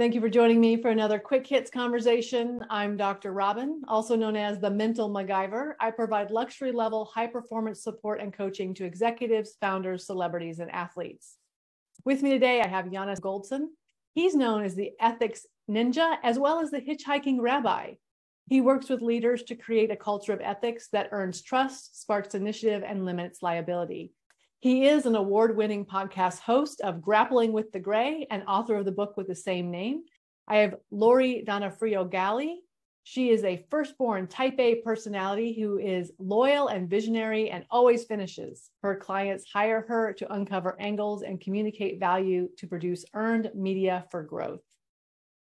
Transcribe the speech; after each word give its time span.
Thank 0.00 0.14
you 0.14 0.22
for 0.22 0.30
joining 0.30 0.62
me 0.62 0.80
for 0.80 0.88
another 0.88 1.18
quick 1.18 1.46
hits 1.46 1.70
conversation. 1.70 2.64
I'm 2.70 2.96
Dr. 2.96 3.34
Robin, 3.34 3.82
also 3.86 4.16
known 4.16 4.34
as 4.34 4.58
the 4.58 4.70
Mental 4.70 5.10
MacGyver. 5.10 5.74
I 5.78 5.90
provide 5.90 6.30
luxury 6.30 6.72
level 6.72 7.04
high 7.04 7.26
performance 7.26 7.82
support 7.82 8.18
and 8.18 8.32
coaching 8.32 8.72
to 8.76 8.86
executives, 8.86 9.58
founders, 9.60 10.06
celebrities, 10.06 10.58
and 10.58 10.70
athletes. 10.70 11.36
With 12.06 12.22
me 12.22 12.30
today, 12.30 12.62
I 12.62 12.66
have 12.66 12.86
Yonason 12.86 13.20
Goldson. 13.20 13.66
He's 14.14 14.34
known 14.34 14.64
as 14.64 14.74
the 14.74 14.92
ethics 15.00 15.44
ninja 15.70 16.16
as 16.22 16.38
well 16.38 16.60
as 16.60 16.70
the 16.70 16.80
hitchhiking 16.80 17.36
rabbi. 17.38 17.96
He 18.48 18.62
works 18.62 18.88
with 18.88 19.02
leaders 19.02 19.42
to 19.42 19.54
create 19.54 19.90
a 19.90 19.96
culture 19.96 20.32
of 20.32 20.40
ethics 20.40 20.88
that 20.94 21.10
earns 21.12 21.42
trust, 21.42 22.00
sparks 22.00 22.34
initiative, 22.34 22.82
and 22.86 23.04
limits 23.04 23.42
liability. 23.42 24.14
He 24.60 24.86
is 24.86 25.06
an 25.06 25.16
award 25.16 25.56
winning 25.56 25.86
podcast 25.86 26.40
host 26.40 26.82
of 26.82 27.00
Grappling 27.00 27.50
with 27.54 27.72
the 27.72 27.80
Gray 27.80 28.26
and 28.30 28.42
author 28.46 28.76
of 28.76 28.84
the 28.84 28.92
book 28.92 29.16
with 29.16 29.26
the 29.26 29.34
same 29.34 29.70
name. 29.70 30.02
I 30.46 30.58
have 30.58 30.74
Lori 30.90 31.42
Donofrio 31.48 32.10
Galley. 32.10 32.60
She 33.02 33.30
is 33.30 33.42
a 33.42 33.64
firstborn 33.70 34.26
type 34.26 34.56
A 34.58 34.82
personality 34.82 35.58
who 35.58 35.78
is 35.78 36.12
loyal 36.18 36.68
and 36.68 36.90
visionary 36.90 37.48
and 37.48 37.64
always 37.70 38.04
finishes. 38.04 38.68
Her 38.82 38.96
clients 38.96 39.50
hire 39.50 39.86
her 39.88 40.12
to 40.12 40.30
uncover 40.30 40.78
angles 40.78 41.22
and 41.22 41.40
communicate 41.40 41.98
value 41.98 42.50
to 42.58 42.66
produce 42.66 43.06
earned 43.14 43.50
media 43.54 44.04
for 44.10 44.22
growth. 44.22 44.60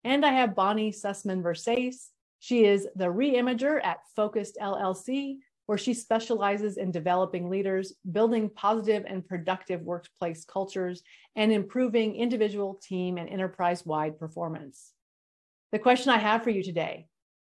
And 0.05 0.25
I 0.25 0.31
have 0.31 0.55
Bonnie 0.55 0.93
Sussman 0.93 1.43
Versace. 1.43 2.07
She 2.39 2.63
is 2.63 2.87
the 2.95 3.07
reimager 3.07 3.83
at 3.83 3.99
Focused 4.15 4.57
LLC, 4.61 5.39
where 5.65 5.77
she 5.77 5.93
specializes 5.93 6.77
in 6.77 6.91
developing 6.91 7.49
leaders, 7.49 7.93
building 8.11 8.49
positive 8.49 9.03
and 9.07 9.25
productive 9.25 9.81
workplace 9.81 10.45
cultures, 10.45 11.03
and 11.35 11.51
improving 11.51 12.15
individual, 12.15 12.79
team, 12.81 13.17
and 13.17 13.29
enterprise 13.29 13.85
wide 13.85 14.19
performance. 14.19 14.91
The 15.71 15.79
question 15.79 16.11
I 16.11 16.17
have 16.17 16.43
for 16.43 16.49
you 16.49 16.63
today 16.63 17.07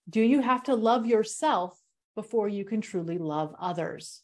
do 0.08 0.20
you 0.20 0.40
have 0.40 0.64
to 0.64 0.74
love 0.74 1.06
yourself 1.06 1.78
before 2.16 2.48
you 2.48 2.64
can 2.64 2.80
truly 2.80 3.18
love 3.18 3.54
others? 3.60 4.22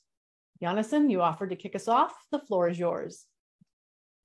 Jonathan, 0.61 1.11
you 1.11 1.21
offered 1.21 1.51
to 1.51 1.57
kick 1.57 1.77
us 1.77 1.87
off. 1.87 2.13
The 2.33 2.39
floor 2.39 2.69
is 2.69 2.79
yours. 2.79 3.27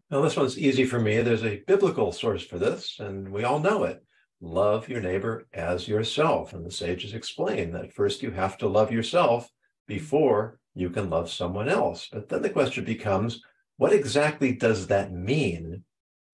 Well, 0.09 0.21
this 0.21 0.35
one's 0.35 0.57
easy 0.57 0.85
for 0.85 0.99
me. 0.99 1.21
There's 1.21 1.43
a 1.43 1.63
biblical 1.67 2.11
source 2.11 2.43
for 2.43 2.57
this, 2.57 2.97
and 2.99 3.31
we 3.31 3.43
all 3.43 3.59
know 3.59 3.83
it. 3.83 4.03
Love 4.41 4.89
your 4.89 5.01
neighbor 5.01 5.47
as 5.53 5.87
yourself. 5.87 6.53
And 6.53 6.65
the 6.65 6.71
sages 6.71 7.13
explain 7.13 7.71
that 7.73 7.93
first 7.93 8.23
you 8.23 8.31
have 8.31 8.57
to 8.57 8.67
love 8.67 8.91
yourself 8.91 9.49
before 9.87 10.59
you 10.73 10.89
can 10.89 11.09
love 11.09 11.29
someone 11.29 11.69
else. 11.69 12.09
But 12.11 12.27
then 12.27 12.41
the 12.41 12.49
question 12.49 12.83
becomes 12.83 13.41
what 13.77 13.93
exactly 13.93 14.53
does 14.53 14.87
that 14.87 15.11
mean 15.11 15.83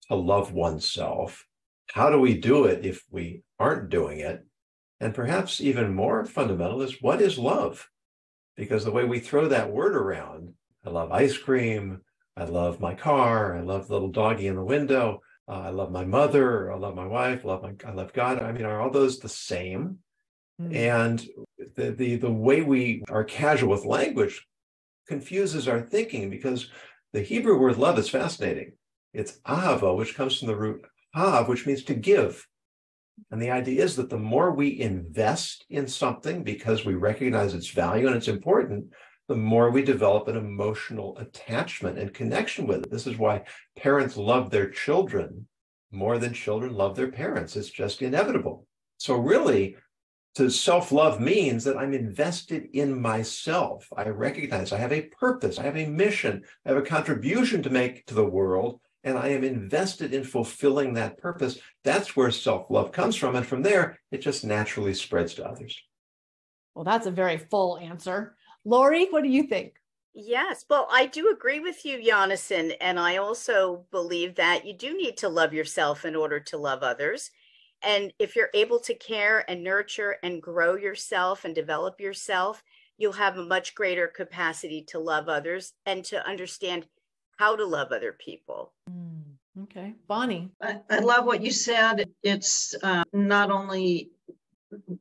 to 0.08 0.16
love 0.16 0.54
oneself? 0.54 1.46
How 1.92 2.10
do 2.10 2.20
we 2.20 2.38
do 2.38 2.66
it 2.66 2.86
if 2.86 3.04
we 3.10 3.44
aren't 3.60 3.90
doing 3.90 4.20
it? 4.20 4.46
And 5.00 5.14
perhaps 5.14 5.62
even 5.62 5.94
more 5.94 6.26
fundamental 6.26 6.82
is 6.82 7.02
what 7.02 7.22
is 7.22 7.38
love? 7.38 7.90
Because 8.56 8.86
the 8.86 8.92
way 8.92 9.04
we 9.04 9.20
throw 9.20 9.48
that 9.50 9.72
word 9.72 9.96
around, 9.96 10.54
I 10.86 10.90
love 10.90 11.12
ice 11.12 11.38
cream, 11.38 12.02
I 12.36 12.46
love 12.46 12.80
my 12.80 12.96
car, 12.96 13.56
I 13.56 13.62
love 13.62 13.88
the 13.88 13.94
little 13.94 14.12
doggy 14.12 14.48
in 14.48 14.56
the 14.56 14.64
window, 14.64 15.22
uh, 15.48 15.62
I 15.66 15.70
love 15.70 15.92
my 15.92 16.06
mother, 16.06 16.72
I 16.72 16.78
love 16.78 16.96
my 16.96 17.08
wife, 17.08 17.46
I 17.46 17.48
love 17.48 17.64
my, 17.64 17.74
I 17.86 17.94
love 17.94 18.14
God. 18.14 18.42
I 18.42 18.52
mean, 18.52 18.66
are 18.66 18.82
all 18.82 18.90
those 18.90 19.20
the 19.20 19.30
same? 19.30 20.00
Mm-hmm. 20.62 20.76
And 20.76 21.28
the, 21.76 21.92
the 21.92 22.16
the 22.18 22.32
way 22.32 22.62
we 22.62 23.04
are 23.10 23.24
casual 23.24 23.70
with 23.70 23.86
language 23.86 24.46
confuses 25.08 25.68
our 25.68 25.82
thinking 25.82 26.30
because 26.30 26.70
the 27.14 27.22
Hebrew 27.22 27.58
word 27.60 27.78
love 27.78 27.98
is 27.98 28.10
fascinating. 28.10 28.74
It's 29.14 29.40
ahava, 29.48 29.96
which 29.96 30.16
comes 30.16 30.40
from 30.40 30.50
the 30.50 30.56
root 30.56 30.86
hav, 31.14 31.48
which 31.48 31.66
means 31.66 31.84
to 31.86 31.94
give. 31.94 32.46
And 33.32 33.42
the 33.42 33.52
idea 33.52 33.84
is 33.84 33.96
that 33.96 34.10
the 34.10 34.18
more 34.18 34.52
we 34.52 34.80
invest 34.80 35.66
in 35.70 35.88
something 35.88 36.44
because 36.44 36.86
we 36.86 36.94
recognize 36.94 37.54
its 37.54 37.70
value 37.70 38.08
and 38.08 38.16
it's 38.16 38.28
important, 38.28 38.88
the 39.28 39.36
more 39.36 39.70
we 39.70 39.84
develop 39.84 40.28
an 40.28 40.38
emotional 40.38 41.18
attachment 41.18 42.00
and 42.00 42.14
connection 42.14 42.66
with 42.66 42.84
it. 42.84 42.92
This 42.92 43.08
is 43.08 43.18
why 43.18 43.44
parents 43.76 44.16
love 44.18 44.50
their 44.50 44.70
children 44.70 45.48
more 45.92 46.18
than 46.18 46.34
children 46.34 46.74
love 46.74 46.96
their 46.96 47.12
parents. 47.12 47.56
It's 47.56 47.70
just 47.70 48.02
inevitable. 48.02 48.68
So, 48.98 49.16
really, 49.16 49.78
to 50.36 50.50
self 50.50 50.92
love 50.92 51.20
means 51.20 51.64
that 51.64 51.78
I'm 51.78 51.94
invested 51.94 52.70
in 52.74 53.02
myself. 53.02 53.88
I 53.96 54.08
recognize 54.10 54.72
I 54.72 54.78
have 54.78 54.94
a 54.94 55.04
purpose, 55.20 55.60
I 55.60 55.64
have 55.64 55.78
a 55.78 55.88
mission, 55.88 56.44
I 56.66 56.70
have 56.70 56.78
a 56.78 56.84
contribution 56.84 57.64
to 57.64 57.70
make 57.70 58.06
to 58.08 58.14
the 58.14 58.26
world, 58.26 58.80
and 59.04 59.18
I 59.18 59.30
am 59.30 59.44
invested 59.44 60.14
in 60.14 60.24
fulfilling 60.24 60.94
that 60.94 61.18
purpose. 61.18 61.60
That's 61.84 62.16
where 62.16 62.32
self 62.32 62.70
love 62.70 62.92
comes 62.92 63.16
from. 63.16 63.36
And 63.36 63.46
from 63.46 63.64
there, 63.64 64.00
it 64.12 64.22
just 64.22 64.44
naturally 64.46 64.94
spreads 64.94 65.34
to 65.36 65.48
others. 65.48 65.80
Well, 66.76 66.86
that's 66.86 67.08
a 67.08 67.12
very 67.12 67.38
full 67.38 67.80
answer. 67.80 68.36
Lori, 68.66 69.08
what 69.10 69.24
do 69.24 69.30
you 69.30 69.44
think? 69.44 69.74
Yes, 70.14 70.66
well, 70.68 70.88
I 70.92 71.06
do 71.06 71.30
agree 71.30 71.60
with 71.60 71.86
you, 71.86 72.04
Jonathan. 72.04 72.72
And 72.82 73.00
I 73.00 73.18
also 73.18 73.86
believe 73.92 74.36
that 74.36 74.66
you 74.66 74.74
do 74.74 74.98
need 74.98 75.18
to 75.18 75.30
love 75.30 75.54
yourself 75.54 76.06
in 76.06 76.16
order 76.16 76.40
to 76.40 76.58
love 76.58 76.82
others. 76.82 77.30
And 77.84 78.12
if 78.18 78.36
you're 78.36 78.50
able 78.56 78.80
to 78.80 78.96
care 78.96 79.46
and 79.48 79.64
nurture 79.64 80.16
and 80.24 80.42
grow 80.42 80.76
yourself 80.76 81.46
and 81.46 81.54
develop 81.54 82.02
yourself, 82.02 82.64
you'll 82.98 83.14
have 83.14 83.38
a 83.38 83.46
much 83.46 83.76
greater 83.76 84.08
capacity 84.08 84.82
to 84.90 85.00
love 85.00 85.30
others 85.30 85.74
and 85.86 86.04
to 86.06 86.26
understand 86.28 86.88
how 87.38 87.56
to 87.56 87.66
love 87.66 87.92
other 87.92 88.14
people. 88.14 88.74
Mm, 88.90 89.22
okay. 89.64 89.94
Bonnie. 90.08 90.50
I, 90.62 90.80
I, 90.90 91.00
love 91.00 91.26
what 91.26 91.44
you 91.44 91.52
said. 91.52 92.10
It's 92.24 92.76
uh, 92.82 93.04
not 93.14 93.52
only 93.52 94.10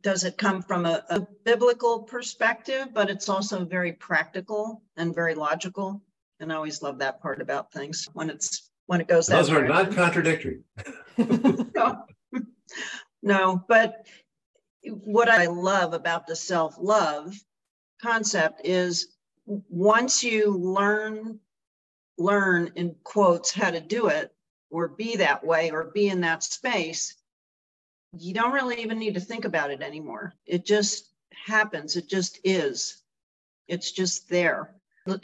does 0.03 0.25
it 0.25 0.39
come 0.39 0.63
from 0.63 0.87
a, 0.87 1.05
a, 1.11 1.27
biblical 1.45 2.01
perspective, 2.01 2.89
but 2.93 3.11
it's 3.11 3.29
also 3.29 3.65
very 3.65 3.93
practical 3.93 4.83
and 4.97 5.15
very 5.15 5.35
logical. 5.35 6.03
And 6.41 6.53
I 6.53 6.57
always 6.57 6.83
love 6.83 6.99
that 6.99 7.21
part 7.21 7.41
about 7.41 7.73
things 7.73 8.09
when 8.13 8.31
it's 8.31 8.71
when 8.87 9.01
it 9.01 9.09
goes. 9.09 9.27
Those 9.27 9.51
are 9.51 9.67
not 9.67 9.93
contradictory. 9.93 10.61
no. 11.19 12.05
no, 13.23 13.65
but 13.69 14.07
what 14.85 15.29
I 15.29 15.47
love 15.47 15.95
about 15.95 16.27
the 16.27 16.37
self 16.37 16.77
love 16.79 17.35
concept 18.01 18.61
is 18.65 19.17
once 19.47 20.23
you 20.23 20.57
learn 20.57 21.41
learn 22.19 22.73
in 22.77 22.95
quotes 23.05 23.53
how 23.53 23.71
to 23.71 23.81
do 23.81 24.09
it 24.09 24.33
or 24.71 24.89
be 24.89 25.17
that 25.17 25.45
way 25.45 25.71
or 25.71 25.91
be 25.95 26.09
in 26.09 26.21
that 26.23 26.43
space 26.43 27.17
you 28.19 28.35
don't 28.35 28.53
really 28.53 28.83
even 28.83 28.99
need 28.99 29.15
to 29.15 29.21
think 29.21 29.45
about 29.45 29.71
it 29.71 29.83
anymore 29.83 30.33
it 30.47 30.65
just 30.65 31.11
happens 31.33 31.97
it 31.97 32.09
just 32.09 32.39
is 32.45 33.03
it's 33.69 33.93
just 33.93 34.29
there 34.29 34.75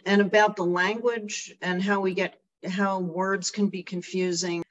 and 0.06 0.20
about 0.20 0.56
the 0.56 0.65
language 0.65 1.54
and 1.62 1.82
how 1.82 2.00
we 2.00 2.15
get 2.15 2.41
how 2.69 3.00
words 3.00 3.50
can 3.50 3.69
be 3.69 3.82
confusing 3.82 4.62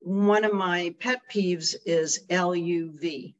one 0.00 0.44
of 0.44 0.52
my 0.52 0.94
pet 1.00 1.20
peeves 1.30 1.74
is 1.84 2.24
LUV. 2.30 3.34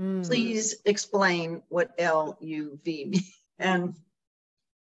Mm. 0.00 0.26
Please 0.26 0.76
explain 0.84 1.62
what 1.68 1.96
LUV 1.98 2.84
means. 2.84 3.30
And 3.60 3.94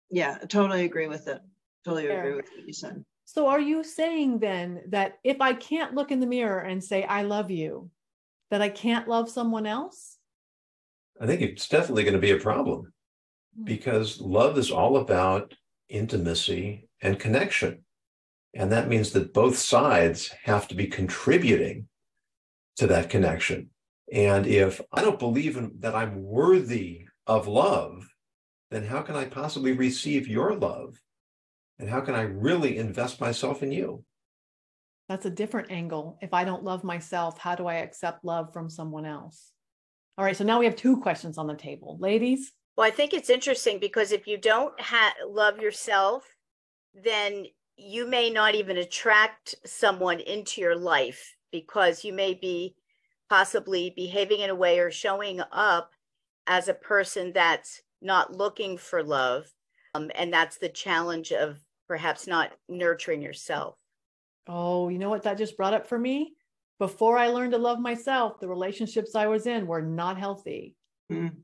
yeah, 0.10 0.38
I 0.42 0.46
totally 0.46 0.86
agree 0.86 1.08
with 1.08 1.28
it. 1.28 1.42
Totally 1.84 2.08
Fair. 2.08 2.20
agree 2.24 2.36
with 2.38 2.50
what 2.56 2.66
you 2.66 2.72
said. 2.72 3.04
So 3.26 3.48
are 3.48 3.60
you 3.60 3.84
saying 3.84 4.40
then 4.40 4.84
that 4.88 5.20
if 5.26 5.42
I 5.42 5.54
can't 5.56 5.94
look 5.94 6.10
in 6.10 6.22
the 6.22 6.26
mirror 6.26 6.62
and 6.62 6.82
say, 6.82 7.04
I 7.04 7.24
love 7.24 7.52
you, 7.52 7.92
that 8.52 8.62
I 8.62 8.70
can't 8.70 9.08
love 9.08 9.30
someone 9.30 9.66
else? 9.66 10.18
I 11.20 11.26
think 11.26 11.42
it's 11.42 11.68
definitely 11.68 12.04
going 12.04 12.14
to 12.14 12.20
be 12.20 12.32
a 12.32 12.38
problem 12.38 12.94
hmm. 13.58 13.64
because 13.64 14.22
love 14.22 14.58
is 14.58 14.70
all 14.70 14.98
about 14.98 15.56
intimacy 15.90 16.88
and 17.02 17.20
connection. 17.20 17.84
And 18.54 18.72
that 18.72 18.90
means 18.90 19.12
that 19.14 19.34
both 19.34 19.58
sides 19.58 20.30
have 20.44 20.68
to 20.68 20.76
be 20.76 20.88
contributing 20.88 21.88
to 22.78 22.88
that 22.88 23.10
connection. 23.10 23.70
And 24.12 24.46
if 24.46 24.82
I 24.92 25.02
don't 25.02 25.20
believe 25.20 25.56
in, 25.56 25.72
that 25.80 25.96
I'm 25.96 26.22
worthy 26.22 27.06
of 27.26 27.48
love, 27.48 28.10
then 28.70 28.86
how 28.86 29.02
can 29.02 29.16
I 29.16 29.26
possibly 29.26 29.72
receive 29.72 30.28
your 30.28 30.56
love? 30.56 31.02
And 31.80 31.90
how 31.90 32.02
can 32.02 32.14
I 32.14 32.22
really 32.22 32.78
invest 32.78 33.22
myself 33.22 33.64
in 33.64 33.72
you? 33.72 34.04
That's 35.12 35.26
a 35.26 35.30
different 35.30 35.72
angle. 35.72 36.18
If 36.22 36.34
I 36.34 36.46
don't 36.46 36.64
love 36.64 36.86
myself, 36.86 37.38
how 37.38 37.54
do 37.54 37.68
I 37.68 37.80
accept 37.80 38.24
love 38.24 38.54
from 38.54 38.70
someone 38.70 39.06
else? 39.06 39.52
All 40.18 40.24
right, 40.24 40.38
so 40.38 40.46
now 40.46 40.58
we 40.58 40.64
have 40.64 40.78
two 40.78 41.02
questions 41.02 41.38
on 41.38 41.48
the 41.48 41.54
table. 41.54 41.98
Ladies? 42.00 42.54
Well, 42.78 42.88
I 42.88 42.92
think 42.92 43.14
it's 43.14 43.30
interesting 43.30 43.78
because 43.78 44.14
if 44.14 44.26
you 44.26 44.38
don't 44.38 44.80
ha- 44.80 45.14
love 45.28 45.60
yourself, 45.60 46.24
then 46.94 47.44
you 47.76 48.08
may 48.08 48.30
not 48.30 48.56
even 48.56 48.78
attract 48.78 49.56
someone 49.66 50.22
into 50.22 50.62
your 50.62 50.78
life 50.78 51.36
because 51.52 52.06
you 52.06 52.14
may 52.14 52.34
be 52.34 52.78
possibly 53.30 53.92
behaving 53.94 54.40
in 54.40 54.50
a 54.50 54.56
way 54.56 54.80
or 54.80 54.92
showing 54.92 55.42
up 55.52 55.92
as 56.48 56.70
a 56.70 56.74
person 56.74 57.34
that's 57.34 57.82
not 58.02 58.32
looking 58.32 58.78
for 58.78 59.04
love. 59.04 59.54
Um, 59.94 60.10
and 60.16 60.32
that's 60.32 60.58
the 60.58 60.70
challenge 60.70 61.34
of 61.34 61.60
perhaps 61.86 62.28
not 62.28 62.54
nurturing 62.70 63.22
yourself. 63.22 63.76
Oh, 64.48 64.90
you 64.90 65.00
know 65.00 65.10
what 65.10 65.24
that 65.24 65.38
just 65.38 65.58
brought 65.58 65.74
up 65.74 65.88
for 65.88 65.98
me? 65.98 66.36
before 66.82 67.16
I 67.16 67.28
learned 67.28 67.52
to 67.52 67.60
love 67.60 67.80
myself, 67.80 68.40
the 68.40 68.48
relationships 68.48 69.14
I 69.14 69.28
was 69.28 69.46
in 69.46 69.68
were 69.68 69.84
not 69.84 70.18
healthy. 70.18 70.76
Mm. 71.12 71.36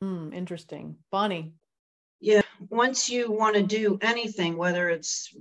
Hmm, 0.00 0.32
interesting. 0.32 0.96
Bonnie. 1.10 1.52
Yeah, 2.20 2.40
once 2.70 3.10
you 3.10 3.30
want 3.30 3.56
to 3.56 3.62
do 3.62 3.98
anything, 4.00 4.56
whether 4.56 4.88
it's 4.88 5.36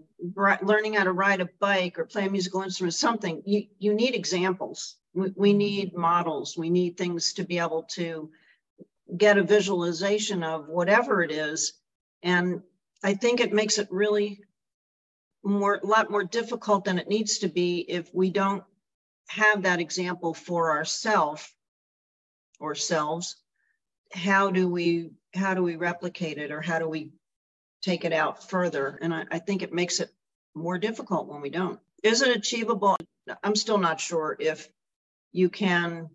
learning 0.62 0.96
how 0.96 1.06
to 1.06 1.14
ride 1.14 1.40
a 1.40 1.48
bike 1.62 1.98
or 1.98 2.04
play 2.04 2.26
a 2.26 2.30
musical 2.30 2.62
instrument, 2.62 2.94
something, 2.94 3.42
you, 3.46 3.68
you 3.80 3.94
need 3.94 4.16
examples. 4.16 4.98
We, 5.14 5.32
we 5.38 5.54
need 5.54 5.96
models. 5.96 6.58
We 6.58 6.70
need 6.70 6.98
things 6.98 7.32
to 7.36 7.46
be 7.46 7.60
able 7.60 7.84
to 7.92 8.32
get 9.16 9.38
a 9.38 9.44
visualization 9.44 10.44
of 10.44 10.68
whatever 10.68 11.24
it 11.24 11.32
is. 11.32 11.72
And 12.22 12.62
I 13.02 13.14
think 13.14 13.40
it 13.40 13.54
makes 13.54 13.78
it 13.78 13.88
really 13.90 14.42
more, 15.44 15.80
a 15.84 15.86
lot 15.86 16.10
more 16.10 16.24
difficult 16.24 16.86
than 16.86 17.00
it 17.00 17.08
needs 17.08 17.40
to 17.40 17.48
be 17.48 17.80
if 17.80 18.14
we 18.14 18.30
don't 18.30 18.64
have 19.30 19.64
that 19.64 19.80
example 19.80 20.34
for 20.34 20.72
ourselves 20.72 21.50
or 22.60 22.76
selves. 22.76 23.36
How 24.14 24.52
do 24.52 24.68
we 24.68 25.12
how 25.34 25.56
do 25.56 25.64
we 25.64 25.76
replicate 25.76 26.38
it 26.38 26.52
or 26.52 26.62
how 26.62 26.78
do 26.78 26.88
we 26.88 27.12
take 27.82 28.06
it 28.06 28.14
out 28.14 28.50
further? 28.50 29.00
And 29.02 29.14
I, 29.14 29.26
I 29.32 29.40
think 29.40 29.64
it 29.64 29.74
makes 29.74 30.00
it 30.00 30.12
more 30.54 30.78
difficult 30.78 31.28
when 31.28 31.42
we 31.42 31.50
don't. 31.50 31.80
Is 32.04 32.22
it 32.22 32.36
achievable? 32.36 32.96
I'm 33.44 33.56
still 33.56 33.80
not 33.80 34.00
sure 34.00 34.38
if 34.40 34.70
you 35.32 35.50
can 35.50 36.10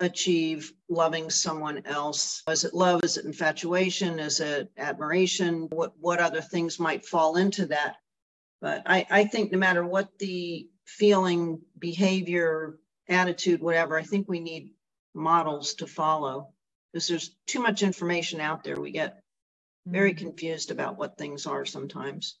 achieve 0.00 0.72
loving 0.88 1.30
someone 1.30 1.82
else. 1.86 2.42
Is 2.48 2.64
it 2.64 2.74
love? 2.74 3.04
Is 3.04 3.16
it 3.16 3.24
infatuation? 3.24 4.18
Is 4.18 4.40
it 4.40 4.70
admiration? 4.76 5.68
What 5.70 5.92
what 6.00 6.20
other 6.20 6.40
things 6.40 6.80
might 6.80 7.06
fall 7.06 7.36
into 7.36 7.66
that? 7.66 7.96
But 8.60 8.82
I, 8.86 9.06
I 9.10 9.24
think 9.24 9.52
no 9.52 9.58
matter 9.58 9.84
what 9.84 10.18
the 10.18 10.68
feeling, 10.86 11.60
behavior, 11.78 12.78
attitude, 13.08 13.60
whatever, 13.60 13.98
I 13.98 14.02
think 14.02 14.28
we 14.28 14.40
need 14.40 14.70
models 15.14 15.74
to 15.74 15.86
follow 15.86 16.52
because 16.92 17.08
there's 17.08 17.34
too 17.46 17.60
much 17.60 17.82
information 17.82 18.40
out 18.40 18.64
there. 18.64 18.80
We 18.80 18.92
get 18.92 19.22
very 19.86 20.14
Mhm. 20.14 20.18
confused 20.18 20.70
about 20.70 20.96
what 20.98 21.18
things 21.18 21.46
are 21.46 21.64
sometimes. 21.64 22.38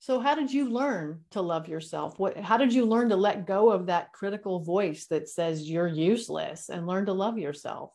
So 0.00 0.18
how 0.18 0.34
did 0.34 0.52
you 0.52 0.68
learn 0.68 1.24
to 1.30 1.40
love 1.42 1.68
yourself? 1.68 2.18
What 2.18 2.36
how 2.36 2.56
did 2.56 2.72
you 2.72 2.84
learn 2.86 3.10
to 3.10 3.16
let 3.16 3.46
go 3.46 3.70
of 3.70 3.86
that 3.86 4.12
critical 4.12 4.60
voice 4.60 5.06
that 5.06 5.28
says 5.28 5.70
you're 5.70 5.86
useless 5.86 6.68
and 6.70 6.86
learn 6.88 7.06
to 7.06 7.12
love 7.12 7.38
yourself? 7.38 7.92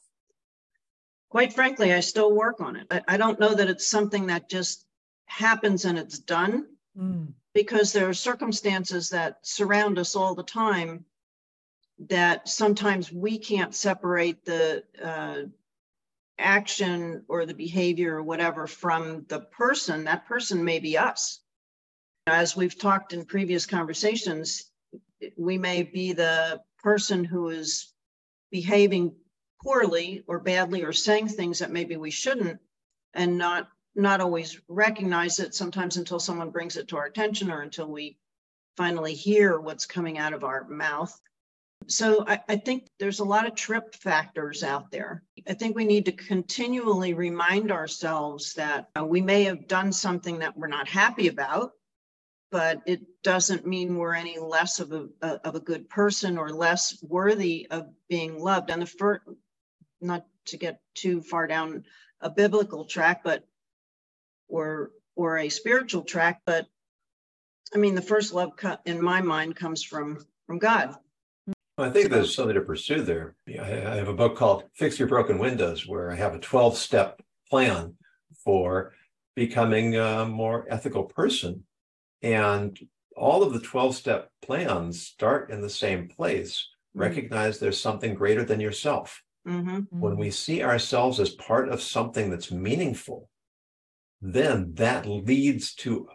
Quite 1.30 1.52
frankly, 1.52 1.94
I 1.94 2.00
still 2.00 2.34
work 2.34 2.62
on 2.62 2.78
it. 2.78 2.88
I, 2.90 3.02
I 3.10 3.18
don't 3.18 3.40
know 3.40 3.54
that 3.54 3.70
it's 3.70 3.88
something 3.88 4.28
that 4.28 4.50
just 4.50 4.86
happens 5.26 5.84
and 5.84 5.98
it's 6.00 6.20
done 6.20 6.68
because 7.58 7.92
there 7.92 8.08
are 8.08 8.14
circumstances 8.14 9.10
that 9.10 9.40
surround 9.42 9.98
us 9.98 10.16
all 10.16 10.36
the 10.36 10.44
time 10.44 11.04
that 11.98 12.48
sometimes 12.48 13.12
we 13.12 13.40
can't 13.40 13.74
separate 13.74 14.46
the 14.46 14.84
uh, 15.04 15.40
action 16.38 17.24
or 17.28 17.48
the 17.48 17.56
behavior 17.56 18.18
or 18.18 18.22
whatever 18.22 18.68
from 18.68 19.26
the 19.28 19.40
person. 19.40 20.04
That 20.04 20.28
person 20.28 20.64
may 20.64 20.78
be 20.78 21.00
us. 21.00 21.40
As 22.28 22.56
we've 22.56 22.78
talked 22.78 23.14
in 23.14 23.26
previous 23.26 23.66
conversations, 23.66 24.70
we 25.36 25.58
may 25.58 25.82
be 25.82 26.14
the 26.14 26.62
person 26.84 27.24
who 27.24 27.50
is 27.50 27.92
behaving 28.52 29.16
poorly 29.64 30.24
or 30.28 30.40
badly 30.40 30.84
or 30.84 30.94
saying 30.94 31.30
things 31.30 31.58
that 31.58 31.72
maybe 31.72 31.98
we 31.98 32.12
shouldn't 32.12 32.60
and 33.16 33.36
not 33.36 33.68
not 33.98 34.22
always 34.22 34.60
recognize 34.68 35.40
it 35.40 35.56
sometimes 35.56 35.98
until 35.98 36.20
someone 36.20 36.52
brings 36.52 36.78
it 36.78 36.88
to 36.90 36.98
our 36.98 37.06
attention 37.06 37.52
or 37.52 37.62
until 37.62 37.88
we 37.88 38.18
finally 38.78 39.14
hear 39.14 39.60
what's 39.60 39.86
coming 39.86 40.18
out 40.18 40.34
of 40.34 40.44
our 40.44 40.68
mouth. 40.68 41.20
So 41.88 42.26
I, 42.28 42.40
I 42.48 42.56
think 42.58 42.88
there's 43.00 43.20
a 43.20 43.24
lot 43.26 43.48
of 43.48 43.56
trip 43.56 43.96
factors 43.96 44.64
out 44.64 44.92
there. 44.92 45.24
I 45.48 45.54
think 45.54 45.76
we 45.76 45.86
need 45.86 46.06
to 46.06 46.12
continually 46.12 47.14
remind 47.14 47.72
ourselves 47.72 48.54
that 48.54 48.90
uh, 49.00 49.06
we 49.06 49.22
may 49.22 49.44
have 49.46 49.68
done 49.68 49.92
something 49.92 50.40
that 50.40 50.58
we're 50.58 50.68
not 50.68 50.88
happy 50.88 51.28
about, 51.28 51.72
but 52.52 52.82
it 52.86 53.02
doesn't 53.24 53.66
mean 53.66 53.96
we're 53.96 54.14
any 54.14 54.38
less 54.38 54.80
of 54.80 54.92
a, 54.92 55.08
a- 55.22 55.48
of 55.48 55.56
a 55.56 55.60
good 55.60 55.90
person 55.90 56.38
or 56.38 56.50
less 56.50 56.98
worthy 57.02 57.68
of 57.72 57.88
being 58.10 58.40
loved. 58.40 58.70
And 58.70 58.82
the 58.82 58.86
first, 58.86 59.22
not 60.02 60.26
to 60.46 60.58
get 60.58 60.82
too 60.94 61.22
far 61.22 61.48
down 61.48 61.84
a 62.22 62.30
biblical 62.30 62.86
track, 62.86 63.22
but 63.24 63.44
or 64.48 64.92
or 65.16 65.38
a 65.40 65.50
spiritual 65.50 66.04
track, 66.04 66.42
but 66.46 66.68
I 67.74 67.78
mean 67.78 67.96
the 67.96 68.02
first 68.02 68.34
love 68.34 68.52
co- 68.58 68.78
in 68.86 69.02
my 69.02 69.22
mind 69.22 69.56
comes 69.56 69.84
from 69.84 70.26
from 70.46 70.60
God. 70.60 70.96
I 71.80 71.90
think 71.92 72.10
there's 72.10 72.34
something 72.34 72.56
to 72.56 72.62
pursue 72.62 73.04
there. 73.04 73.36
I 73.48 73.62
have 73.96 74.08
a 74.08 74.14
book 74.14 74.36
called 74.36 74.64
Fix 74.74 74.98
Your 74.98 75.08
Broken 75.08 75.38
Windows, 75.38 75.86
where 75.88 76.12
I 76.12 76.16
have 76.16 76.34
a 76.34 76.40
12 76.40 76.76
step 76.76 77.22
plan 77.50 77.96
for 78.44 78.94
becoming 79.36 79.96
a 79.96 80.26
more 80.26 80.66
ethical 80.70 81.04
person. 81.04 81.66
And 82.24 82.80
all 83.16 83.44
of 83.44 83.54
the 83.54 83.60
12 83.60 83.96
step 83.96 84.32
plans 84.42 85.04
start 85.06 85.52
in 85.52 85.62
the 85.62 85.70
same 85.70 86.08
place. 86.08 86.68
Mhm. 86.96 87.02
Recognize 87.02 87.60
there's 87.60 87.80
something 87.80 88.16
greater 88.16 88.44
than 88.44 88.60
yourself. 88.60 89.22
Mhm. 89.48 89.86
When 89.92 90.18
we 90.18 90.32
see 90.32 90.64
ourselves 90.64 91.20
as 91.20 91.30
part 91.36 91.70
of 91.70 91.80
something 91.82 92.32
that's 92.32 92.52
meaningful, 92.52 93.30
then 94.22 94.74
that 94.76 95.06
leads 95.06 95.74
to, 95.76 96.08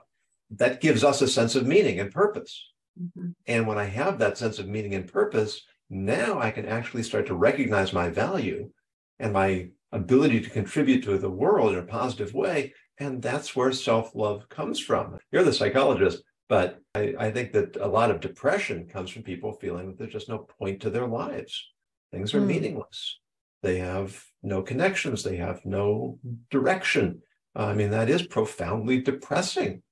that 0.51 0.81
gives 0.81 1.05
us 1.05 1.23
a 1.23 1.29
sense 1.29 1.55
of 1.55 1.67
meaning 1.67 2.01
and 2.01 2.11
purpose. 2.13 2.69
Mhm. 3.01 3.35
And 3.47 3.67
when 3.67 3.79
I 3.79 3.85
have 3.85 4.19
that 4.19 4.37
sense 4.37 4.59
of 4.59 4.69
meaning 4.69 4.95
and 4.95 5.11
purpose, 5.11 5.63
now 5.89 6.39
I 6.39 6.51
can 6.51 6.67
actually 6.67 7.03
start 7.03 7.27
to 7.27 7.35
recognize 7.35 7.93
my 7.93 8.09
value 8.11 8.71
and 9.19 9.33
my 9.33 9.71
ability 9.93 10.41
to 10.41 10.51
contribute 10.51 11.03
to 11.05 11.19
the 11.19 11.31
world 11.31 11.73
in 11.73 11.79
a 11.79 11.83
positive 11.87 12.35
way. 12.35 12.75
And 12.99 13.23
that's 13.23 13.55
where 13.57 13.73
self 13.73 14.15
love 14.15 14.49
comes 14.49 14.79
from. 14.79 15.19
You're 15.31 15.43
the 15.45 15.53
psychologist, 15.53 16.23
but 16.49 16.81
I, 16.95 17.15
I 17.19 17.31
think 17.31 17.53
that 17.53 17.77
a 17.77 17.87
lot 17.87 18.11
of 18.11 18.21
depression 18.21 18.87
comes 18.87 19.11
from 19.11 19.23
people 19.23 19.53
feeling 19.53 19.87
that 19.89 19.99
there's 19.99 20.13
just 20.13 20.29
no 20.29 20.39
point 20.59 20.81
to 20.83 20.91
their 20.91 21.07
lives. 21.07 21.71
Things 22.11 22.35
are 22.35 22.41
Hmm. 22.41 22.49
meaningless. 22.49 23.19
They 23.63 23.79
have 23.79 24.23
no 24.43 24.61
connections, 24.63 25.23
they 25.23 25.37
have 25.37 25.65
no 25.65 26.19
direction. 26.51 27.23
Uh, 27.57 27.67
I 27.67 27.75
mean, 27.75 27.91
that 27.91 28.09
is 28.09 28.23
profoundly 28.23 29.01
depressing. 29.01 29.83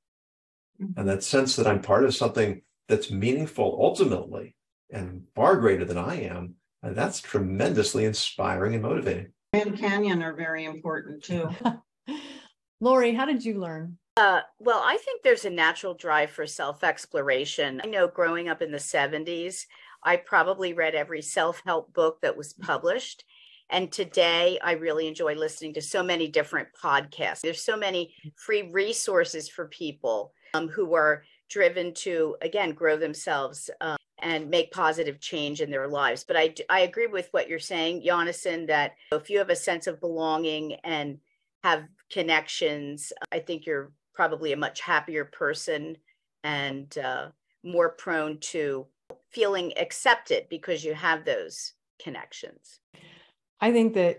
Mm-hmm. 0.81 0.99
And 0.99 1.09
that 1.09 1.23
sense 1.23 1.57
that 1.57 1.67
I'm 1.67 1.83
part 1.83 2.05
of 2.05 2.15
something 2.15 2.63
that's 2.89 3.11
meaningful 3.11 3.79
ultimately 3.81 4.57
and 4.91 5.25
far 5.35 5.57
greater 5.57 5.85
than 5.85 5.99
I 5.99 6.23
am, 6.23 6.55
and 6.83 6.97
that's 6.97 7.21
tremendously 7.21 8.05
inspiring 8.05 8.75
and 8.75 8.83
motivating. 8.83 9.33
Grand 9.53 9.79
Canyon 9.79 10.23
are 10.23 10.35
very 10.35 10.65
important 10.65 11.23
too. 11.23 11.49
Lori, 12.81 13.15
how 13.15 13.27
did 13.27 13.45
you 13.45 13.61
learn? 13.61 13.99
Uh, 14.17 14.41
well, 14.59 14.83
I 14.85 14.97
think 14.97 15.23
there's 15.23 15.45
a 15.45 15.51
natural 15.51 15.95
drive 15.95 16.31
for 16.31 16.47
self 16.47 16.83
exploration. 16.83 17.81
I 17.85 17.89
know 17.89 18.09
growing 18.09 18.49
up 18.49 18.63
in 18.63 18.73
the 18.73 18.79
70s, 18.79 19.67
I 20.03 20.17
probably 20.17 20.73
read 20.73 20.95
every 20.95 21.23
self 21.23 21.63
help 21.65 21.93
book 21.93 22.21
that 22.23 22.37
was 22.37 22.53
published. 22.53 23.25
And 23.71 23.91
today, 23.93 24.59
I 24.63 24.73
really 24.73 25.07
enjoy 25.07 25.35
listening 25.35 25.73
to 25.75 25.83
so 25.83 26.03
many 26.03 26.27
different 26.27 26.69
podcasts. 26.73 27.41
There's 27.41 27.63
so 27.63 27.77
many 27.77 28.13
free 28.37 28.71
resources 28.71 29.49
for 29.49 29.67
people 29.69 30.33
um, 30.55 30.69
who 30.69 30.95
are 30.95 31.23
driven 31.49 31.95
to, 31.95 32.37
again, 32.43 32.73
grow 32.73 32.97
themselves 32.97 33.71
um, 33.81 33.97
and 34.19 34.51
make 34.51 34.73
positive 34.73 35.21
change 35.21 35.61
in 35.61 35.71
their 35.71 35.87
lives. 35.87 36.25
But 36.25 36.37
I, 36.37 36.55
I 36.69 36.81
agree 36.81 37.07
with 37.07 37.29
what 37.31 37.49
you're 37.49 37.59
saying, 37.61 38.03
Jonathan, 38.05 38.67
that 38.67 38.93
if 39.13 39.31
you 39.31 39.39
have 39.39 39.51
a 39.51 39.57
sense 39.57 39.87
of 39.87 40.01
belonging 40.01 40.75
and 40.85 41.19
have 41.63 41.85
connections, 42.11 43.13
I 43.31 43.39
think 43.39 43.67
you're 43.67 43.93
probably 44.15 44.53
a 44.53 44.57
much 44.57 44.81
happier 44.81 45.25
person 45.25 45.97
and 46.43 46.97
uh, 46.99 47.29
more 47.63 47.91
prone 47.91 48.39
to 48.39 48.87
feeling 49.31 49.73
accepted 49.79 50.49
because 50.49 50.85
you 50.85 50.95
have 50.95 51.25
those 51.25 51.75
connections. 52.03 52.81
I 53.61 53.73
think 53.73 53.95
that 53.95 54.19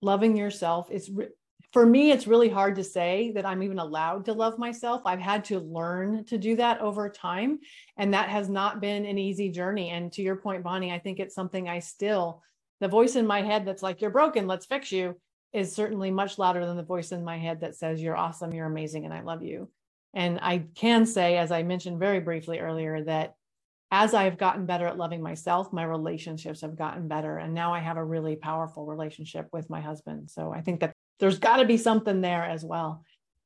loving 0.00 0.36
yourself 0.36 0.90
is 0.90 1.10
re- 1.10 1.28
for 1.72 1.84
me 1.84 2.10
it's 2.10 2.26
really 2.26 2.48
hard 2.48 2.76
to 2.76 2.84
say 2.84 3.32
that 3.34 3.44
I'm 3.44 3.62
even 3.62 3.78
allowed 3.78 4.24
to 4.26 4.32
love 4.32 4.58
myself. 4.58 5.02
I've 5.04 5.20
had 5.20 5.44
to 5.46 5.58
learn 5.58 6.24
to 6.26 6.38
do 6.38 6.56
that 6.56 6.80
over 6.80 7.08
time 7.08 7.58
and 7.96 8.14
that 8.14 8.28
has 8.28 8.48
not 8.48 8.80
been 8.80 9.04
an 9.04 9.18
easy 9.18 9.50
journey 9.50 9.90
and 9.90 10.12
to 10.12 10.22
your 10.22 10.36
point 10.36 10.62
Bonnie, 10.62 10.92
I 10.92 10.98
think 10.98 11.18
it's 11.18 11.34
something 11.34 11.68
I 11.68 11.80
still 11.80 12.42
the 12.80 12.88
voice 12.88 13.16
in 13.16 13.26
my 13.26 13.42
head 13.42 13.66
that's 13.66 13.82
like 13.82 14.00
you're 14.00 14.10
broken, 14.10 14.46
let's 14.46 14.66
fix 14.66 14.92
you 14.92 15.16
is 15.52 15.74
certainly 15.74 16.10
much 16.10 16.38
louder 16.38 16.64
than 16.64 16.76
the 16.76 16.82
voice 16.82 17.10
in 17.10 17.24
my 17.24 17.38
head 17.38 17.60
that 17.60 17.74
says 17.74 18.00
you're 18.00 18.16
awesome, 18.16 18.52
you're 18.52 18.66
amazing 18.66 19.04
and 19.04 19.12
I 19.12 19.22
love 19.22 19.42
you. 19.42 19.68
And 20.14 20.38
I 20.40 20.64
can 20.74 21.04
say 21.04 21.36
as 21.36 21.50
I 21.50 21.62
mentioned 21.64 21.98
very 21.98 22.20
briefly 22.20 22.60
earlier 22.60 23.02
that 23.04 23.34
as 23.90 24.12
I've 24.12 24.38
gotten 24.38 24.66
better 24.66 24.86
at 24.86 24.98
loving 24.98 25.22
myself, 25.22 25.72
my 25.72 25.84
relationships 25.84 26.60
have 26.60 26.76
gotten 26.76 27.08
better. 27.08 27.38
And 27.38 27.54
now 27.54 27.72
I 27.72 27.80
have 27.80 27.96
a 27.96 28.04
really 28.04 28.36
powerful 28.36 28.86
relationship 28.86 29.48
with 29.52 29.70
my 29.70 29.80
husband. 29.80 30.30
So 30.30 30.52
I 30.52 30.60
think 30.60 30.80
that 30.80 30.92
there's 31.20 31.38
got 31.38 31.56
to 31.56 31.64
be 31.64 31.78
something 31.78 32.20
there 32.20 32.44
as 32.44 32.64
well. 32.64 33.02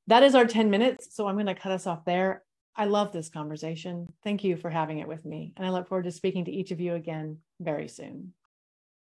That 0.09 0.25
is 0.25 0.35
our 0.35 0.45
10 0.45 0.69
minutes. 0.69 1.15
So 1.15 1.29
I'm 1.29 1.37
going 1.37 1.47
to 1.47 1.55
cut 1.55 1.73
us 1.73 1.87
off 1.87 2.05
there. 2.05 2.43
I 2.75 2.87
love 2.87 3.13
this 3.13 3.29
conversation. 3.29 4.13
Thank 4.25 4.43
you 4.43 4.57
for 4.57 4.71
having 4.71 4.99
it 4.99 5.09
with 5.09 5.25
me. 5.25 5.53
And 5.57 5.67
I 5.67 5.71
look 5.71 5.89
forward 5.89 6.05
to 6.05 6.11
speaking 6.11 6.47
to 6.47 6.53
each 6.53 6.71
of 6.71 6.81
you 6.81 6.95
again 6.95 7.39
very 7.61 7.87
soon. 7.87 8.33